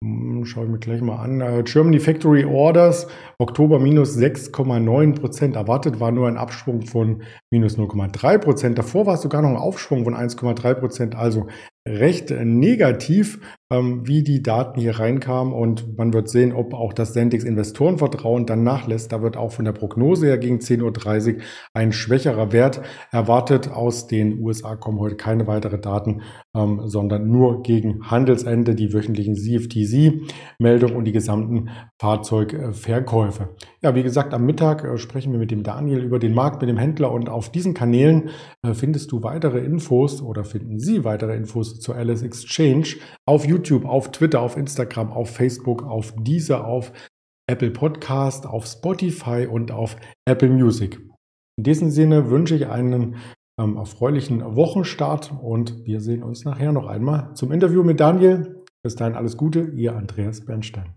Schaue 0.00 0.66
ich 0.66 0.70
mir 0.70 0.78
gleich 0.78 1.00
mal 1.00 1.16
an. 1.16 1.40
Äh, 1.40 1.64
Germany 1.64 1.98
Factory 1.98 2.44
Orders, 2.44 3.08
Oktober 3.38 3.80
minus 3.80 4.16
6,9 4.16 5.18
Prozent. 5.18 5.56
Erwartet 5.56 5.98
war 5.98 6.12
nur 6.12 6.28
ein 6.28 6.36
Abschwung 6.36 6.82
von 6.82 7.24
minus 7.50 7.78
0,3 7.78 8.38
Prozent. 8.38 8.78
Davor 8.78 9.06
war 9.06 9.14
es 9.14 9.22
sogar 9.22 9.42
noch 9.42 9.48
ein 9.48 9.56
Aufschwung 9.56 10.04
von 10.04 10.14
1,3 10.14 10.74
Prozent. 10.74 11.16
Also 11.16 11.48
recht 11.88 12.30
negativ, 12.30 13.40
ähm, 13.72 14.06
wie 14.06 14.22
die 14.22 14.42
Daten 14.42 14.80
hier 14.80 14.98
reinkamen. 14.98 15.52
Und 15.52 15.96
man 15.96 16.12
wird 16.12 16.28
sehen, 16.28 16.52
ob 16.52 16.74
auch 16.74 16.92
das 16.92 17.12
Sendix 17.12 17.42
Investorenvertrauen 17.42 18.46
dann 18.46 18.62
nachlässt. 18.62 19.10
Da 19.10 19.22
wird 19.22 19.36
auch 19.36 19.50
von 19.50 19.64
der 19.64 19.72
Prognose 19.72 20.26
her 20.26 20.38
gegen 20.38 20.58
10.30 20.58 21.34
Uhr 21.34 21.42
ein 21.74 21.92
schwächerer 21.92 22.52
Wert 22.52 22.82
erwartet. 23.10 23.72
Aus 23.72 24.06
den 24.06 24.40
USA 24.40 24.76
kommen 24.76 25.00
heute 25.00 25.16
keine 25.16 25.46
weiteren 25.46 25.80
Daten, 25.80 26.22
ähm, 26.58 26.80
sondern 26.84 27.30
nur 27.30 27.62
gegen 27.62 28.10
Handelsende 28.10 28.74
die 28.74 28.92
wöchentlichen 28.92 29.36
CFTC-Meldungen 29.36 30.96
und 30.96 31.04
die 31.04 31.12
gesamten 31.12 31.70
Fahrzeugverkäufe. 32.00 33.50
Ja, 33.82 33.94
wie 33.94 34.02
gesagt, 34.02 34.34
am 34.34 34.44
Mittag 34.44 34.84
äh, 34.84 34.98
sprechen 34.98 35.32
wir 35.32 35.38
mit 35.38 35.50
dem 35.50 35.62
Daniel 35.62 36.02
über 36.02 36.18
den 36.18 36.34
Markt, 36.34 36.60
mit 36.60 36.68
dem 36.68 36.78
Händler 36.78 37.12
und 37.12 37.28
auf 37.28 37.50
diesen 37.50 37.74
Kanälen 37.74 38.30
äh, 38.62 38.74
findest 38.74 39.12
du 39.12 39.22
weitere 39.22 39.60
Infos 39.60 40.20
oder 40.20 40.44
finden 40.44 40.78
Sie 40.78 41.04
weitere 41.04 41.36
Infos 41.36 41.78
zur 41.80 41.94
Alice 41.94 42.22
Exchange 42.22 42.96
auf 43.26 43.46
YouTube, 43.46 43.84
auf 43.84 44.10
Twitter, 44.10 44.40
auf 44.40 44.56
Instagram, 44.56 45.12
auf 45.12 45.30
Facebook, 45.30 45.84
auf 45.84 46.12
diese, 46.18 46.64
auf 46.64 46.92
Apple 47.48 47.70
Podcast, 47.70 48.46
auf 48.46 48.66
Spotify 48.66 49.46
und 49.46 49.70
auf 49.70 49.96
Apple 50.26 50.50
Music. 50.50 51.00
In 51.56 51.64
diesem 51.64 51.90
Sinne 51.90 52.30
wünsche 52.30 52.54
ich 52.54 52.66
einen 52.68 53.16
erfreulichen 53.76 54.56
Wochenstart 54.56 55.34
und 55.42 55.84
wir 55.84 56.00
sehen 56.00 56.22
uns 56.22 56.44
nachher 56.44 56.72
noch 56.72 56.86
einmal 56.86 57.34
zum 57.34 57.50
Interview 57.50 57.82
mit 57.82 57.98
Daniel. 57.98 58.64
Bis 58.82 58.94
dahin 58.94 59.14
alles 59.14 59.36
Gute, 59.36 59.72
Ihr 59.74 59.96
Andreas 59.96 60.44
Bernstein. 60.44 60.94